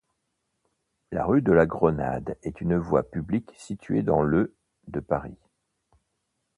[1.11, 4.55] La rue de la Grenade est une voie publique située dans le
[4.87, 5.37] de Paris.